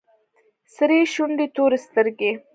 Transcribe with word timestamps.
سرې 0.75 0.99
شونډې 1.13 1.45
تورې 1.55 1.77
سترگې. 1.85 2.31